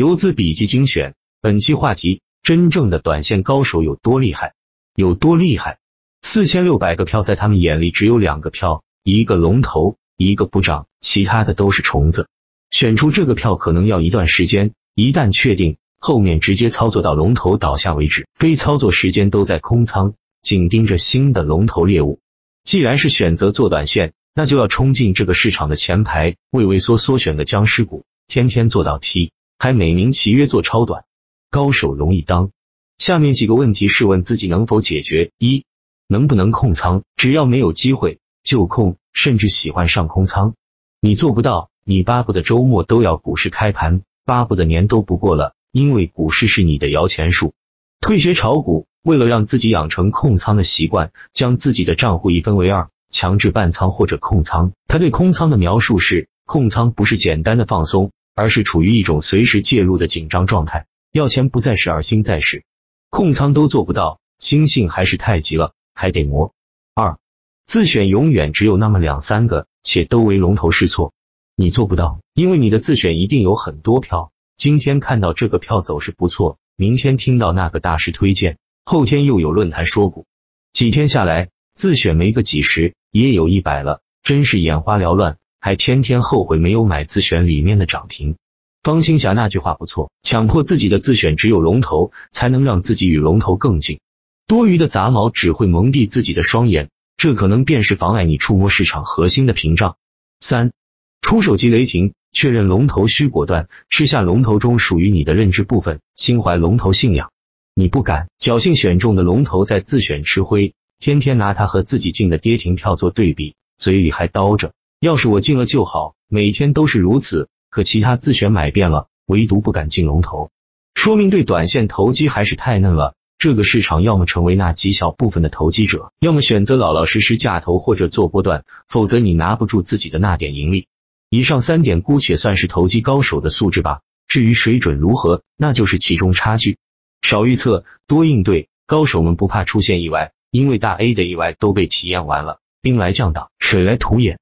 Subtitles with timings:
[0.00, 4.54] 游资笔记精选，本期话题：真正的短线高手有多厉害？
[4.94, 5.78] 有多厉害？
[6.22, 12.28] 四千六百个票在他们眼里只有两个票，一个龙头，一个不涨，其他的都是虫子。
[12.70, 22.20] 选出这个票可能要一段时间，一旦确定，后面直接操作到龙头倒下为止，非操作时间都在空仓，紧盯着新的龙头猎物。
[22.64, 29.32] 既然是选择做短线，那就要冲进这个市场的前排，畏畏缩缩选个僵尸股，天天做到 T。
[29.62, 31.04] 还美名其曰做超短，
[31.50, 32.50] 高手容易当。
[32.96, 35.66] 下面几个问题试问自己能否解决：一、
[36.08, 37.02] 能不能控仓？
[37.14, 40.54] 只要没有机会就控，甚至喜欢上空仓。
[41.02, 47.52] 你做不到，你巴不得周末都要股市开盘，巴不得年都不过了，因为股市是你的摇钱树。
[48.00, 54.72] 退学炒股，为了让自己养成控仓的习惯，将自己的账户一分为二，强制半仓或者控仓。
[54.88, 58.10] 他对空仓的描述是：控仓不是简单的放松。
[58.34, 62.64] 而是处于一种随时介入的紧张状态，要钱不再是而心在是，
[63.10, 66.54] 控仓都做不到，心性还是太急了，还得磨。
[66.94, 67.18] 二
[67.66, 71.12] 自选永远只有那么两三个，且都为龙头试错，
[71.54, 74.32] 你做不到，因为你的自选一定有很多票。
[74.56, 80.26] 今天看到这个票走势不错，明天听到那个大师推荐，后天又有论坛说股，
[80.72, 85.38] 几天下来自选没个几十，也有一百了，真是眼花缭乱。
[85.60, 88.36] 还天天后悔没有买自选里面的涨停。
[88.82, 94.00] 方青霞那句话不错，强迫自己的自选只有龙头，才能让自己与龙头更近。
[94.46, 96.88] 多余的杂毛只会蒙蔽自己的双眼，
[97.18, 99.96] 这可能便是妨碍你触摸市场核心的屏障。
[100.40, 100.72] 三，
[101.20, 107.30] 出手即雷霆，确认龙头需果断，吃下龙头中属于你的认知部分，心怀龙头信仰。
[107.74, 114.72] 你不敢侥幸选中的龙头在自选吃灰，天天拿它和自己进的跌停票做对比，嘴里还叨着。
[115.00, 117.48] 要是我进了就好，每天都是如此。
[117.70, 120.50] 可其他自选买遍了，唯独不敢进龙头，
[120.94, 123.14] 说明对短线投机还是太嫩了。
[123.38, 130.86] 这个市场要么成为那极小部分的投机者，要么选择老老实实架投或者做波段，否则你拿不住自己的那点盈利。
[131.30, 134.00] 以上三点姑且算是投机高手的素质吧。
[134.28, 136.76] 至于水准如何，那就是其中差距。
[137.22, 142.58] 少预测，多应对，高手们不怕出现意外，因为大 A 的意外都被体验完了。
[142.82, 144.39] 兵来将挡，水来土掩。